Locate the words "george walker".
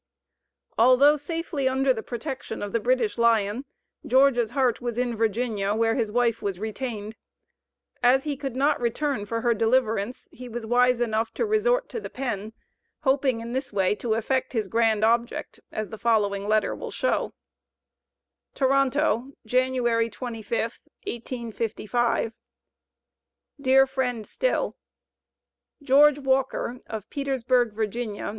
25.83-26.79